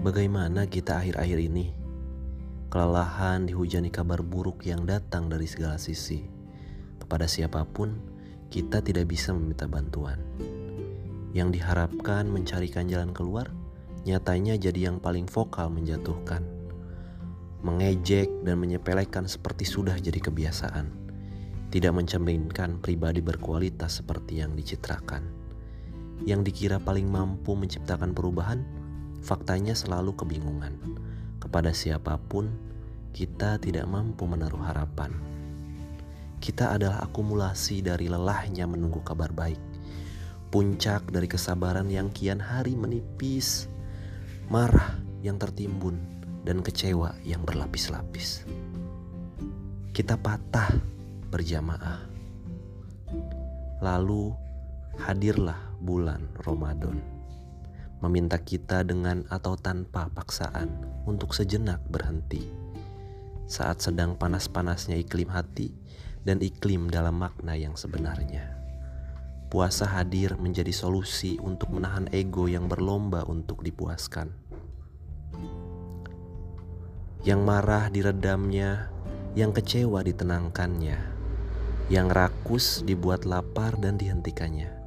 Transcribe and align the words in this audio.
Bagaimana 0.00 0.64
kita 0.64 0.96
akhir-akhir 0.96 1.52
ini? 1.52 1.76
Kelelahan 2.72 3.44
dihujani 3.44 3.92
kabar 3.92 4.24
buruk 4.24 4.64
yang 4.64 4.88
datang 4.88 5.28
dari 5.28 5.44
segala 5.44 5.76
sisi. 5.76 6.24
Kepada 6.96 7.28
siapa 7.28 7.60
pun, 7.68 8.00
kita 8.48 8.80
tidak 8.80 9.12
bisa 9.12 9.36
meminta 9.36 9.68
bantuan. 9.68 10.16
Yang 11.36 11.60
diharapkan 11.60 12.32
mencarikan 12.32 12.88
jalan 12.88 13.12
keluar, 13.12 13.52
nyatanya 14.08 14.56
jadi 14.56 14.88
yang 14.88 15.04
paling 15.04 15.28
vokal 15.28 15.68
menjatuhkan. 15.68 16.48
Mengejek 17.60 18.32
dan 18.40 18.56
menyepelekan 18.56 19.28
seperti 19.28 19.68
sudah 19.68 20.00
jadi 20.00 20.16
kebiasaan. 20.16 20.88
Tidak 21.68 21.92
mencerminkan 21.92 22.80
pribadi 22.80 23.20
berkualitas 23.20 24.00
seperti 24.00 24.40
yang 24.40 24.56
dicitrakan. 24.56 25.28
Yang 26.24 26.40
dikira 26.48 26.80
paling 26.80 27.04
mampu 27.04 27.52
menciptakan 27.52 28.16
perubahan, 28.16 28.79
faktanya 29.20 29.76
selalu 29.76 30.16
kebingungan. 30.16 30.76
Kepada 31.40 31.72
siapa 31.72 32.16
pun, 32.20 32.52
kita 33.12 33.60
tidak 33.60 33.88
mampu 33.88 34.28
menaruh 34.28 34.60
harapan. 34.60 35.12
Kita 36.40 36.76
adalah 36.76 37.04
akumulasi 37.04 37.84
dari 37.84 38.08
lelahnya 38.08 38.64
menunggu 38.64 39.04
kabar 39.04 39.28
baik. 39.32 39.60
Puncak 40.50 41.12
dari 41.12 41.28
kesabaran 41.28 41.86
yang 41.92 42.08
kian 42.10 42.40
hari 42.40 42.74
menipis. 42.74 43.68
Marah 44.50 44.98
yang 45.22 45.38
tertimbun 45.38 46.00
dan 46.42 46.64
kecewa 46.64 47.14
yang 47.22 47.44
berlapis-lapis. 47.44 48.48
Kita 49.92 50.16
patah 50.16 50.74
berjamaah. 51.28 52.08
Lalu 53.84 54.32
hadirlah 54.98 55.60
bulan 55.78 56.24
Ramadan 56.42 57.19
meminta 58.00 58.40
kita 58.40 58.80
dengan 58.84 59.28
atau 59.28 59.56
tanpa 59.60 60.08
paksaan 60.12 60.72
untuk 61.04 61.36
sejenak 61.36 61.84
berhenti. 61.88 62.48
Saat 63.44 63.84
sedang 63.84 64.16
panas-panasnya 64.16 64.96
iklim 64.96 65.28
hati 65.28 65.72
dan 66.24 66.40
iklim 66.40 66.88
dalam 66.88 67.20
makna 67.20 67.56
yang 67.56 67.76
sebenarnya. 67.76 68.56
Puasa 69.50 69.84
hadir 69.84 70.38
menjadi 70.38 70.70
solusi 70.70 71.36
untuk 71.42 71.74
menahan 71.74 72.06
ego 72.14 72.46
yang 72.46 72.70
berlomba 72.70 73.26
untuk 73.26 73.66
dipuaskan. 73.66 74.30
Yang 77.26 77.40
marah 77.44 77.90
diredamnya, 77.90 78.88
yang 79.34 79.50
kecewa 79.50 80.06
ditenangkannya, 80.06 80.98
yang 81.90 82.06
rakus 82.08 82.86
dibuat 82.86 83.26
lapar 83.26 83.76
dan 83.76 83.98
dihentikannya. 83.98 84.79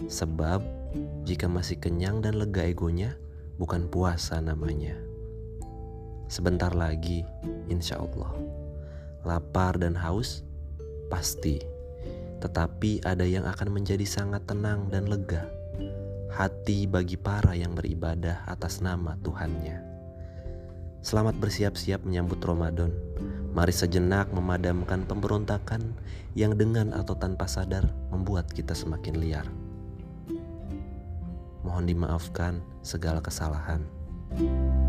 Sebab 0.00 0.60
jika 1.24 1.48
masih 1.48 1.80
kenyang 1.80 2.20
dan 2.20 2.36
lega 2.36 2.64
egonya, 2.64 3.16
bukan 3.56 3.88
puasa 3.88 4.40
namanya. 4.40 4.96
Sebentar 6.32 6.72
lagi, 6.72 7.24
insya 7.68 8.00
Allah, 8.00 8.32
lapar 9.22 9.76
dan 9.76 9.92
haus 9.96 10.40
pasti, 11.12 11.60
tetapi 12.40 13.04
ada 13.04 13.28
yang 13.28 13.44
akan 13.44 13.68
menjadi 13.68 14.04
sangat 14.08 14.48
tenang 14.48 14.88
dan 14.88 15.06
lega. 15.06 15.44
Hati 16.32 16.88
bagi 16.88 17.20
para 17.20 17.52
yang 17.52 17.76
beribadah 17.76 18.48
atas 18.48 18.80
nama 18.80 19.20
Tuhannya. 19.20 19.84
Selamat 21.04 21.36
bersiap-siap 21.36 22.08
menyambut 22.08 22.40
Ramadan. 22.40 22.88
Mari 23.52 23.74
sejenak 23.76 24.32
memadamkan 24.32 25.04
pemberontakan 25.04 25.92
yang 26.32 26.56
dengan 26.56 26.96
atau 26.96 27.12
tanpa 27.12 27.44
sadar 27.44 27.84
membuat 28.08 28.48
kita 28.48 28.72
semakin 28.72 29.20
liar. 29.20 29.44
Mohon 31.62 31.84
dimaafkan 31.86 32.62
segala 32.82 33.22
kesalahan. 33.22 33.86
thank 34.32 34.48
you 34.48 34.81